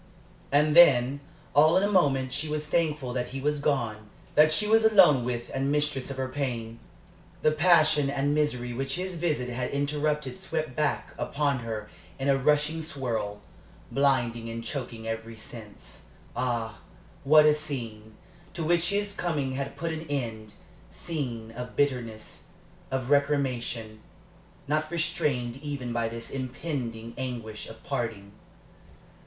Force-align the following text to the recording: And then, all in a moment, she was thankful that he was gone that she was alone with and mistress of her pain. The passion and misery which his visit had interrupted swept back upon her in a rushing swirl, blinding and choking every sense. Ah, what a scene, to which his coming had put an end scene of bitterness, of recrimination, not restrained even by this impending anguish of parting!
And 0.51 0.75
then, 0.75 1.19
all 1.53 1.77
in 1.77 1.83
a 1.83 1.87
moment, 1.91 2.33
she 2.33 2.49
was 2.49 2.65
thankful 2.65 3.13
that 3.13 3.27
he 3.27 3.39
was 3.39 3.61
gone 3.61 4.09
that 4.33 4.51
she 4.51 4.65
was 4.67 4.83
alone 4.83 5.23
with 5.23 5.51
and 5.53 5.71
mistress 5.71 6.09
of 6.09 6.17
her 6.17 6.27
pain. 6.27 6.79
The 7.43 7.51
passion 7.51 8.09
and 8.09 8.33
misery 8.33 8.73
which 8.73 8.95
his 8.95 9.17
visit 9.17 9.49
had 9.49 9.69
interrupted 9.69 10.39
swept 10.39 10.75
back 10.75 11.13
upon 11.19 11.59
her 11.59 11.87
in 12.17 12.29
a 12.29 12.37
rushing 12.39 12.81
swirl, 12.81 13.41
blinding 13.91 14.49
and 14.49 14.63
choking 14.63 15.07
every 15.07 15.37
sense. 15.37 16.05
Ah, 16.35 16.79
what 17.23 17.45
a 17.45 17.53
scene, 17.53 18.15
to 18.55 18.63
which 18.63 18.87
his 18.89 19.13
coming 19.13 19.51
had 19.51 19.77
put 19.77 19.91
an 19.91 20.07
end 20.09 20.55
scene 20.89 21.51
of 21.51 21.75
bitterness, 21.75 22.45
of 22.89 23.11
recrimination, 23.11 24.01
not 24.67 24.89
restrained 24.89 25.57
even 25.57 25.93
by 25.93 26.09
this 26.09 26.31
impending 26.31 27.13
anguish 27.19 27.67
of 27.69 27.83
parting! 27.83 28.31